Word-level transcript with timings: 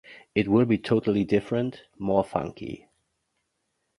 It 0.33 0.47
will 0.47 0.65
be 0.65 0.79
totally 0.79 1.23
different, 1.25 1.83
more 1.99 2.23
funky. 2.23 2.87